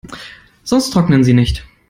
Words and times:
Sonst 0.63 0.89
trocknen 0.91 1.23
sie 1.23 1.33
nicht. 1.35 1.63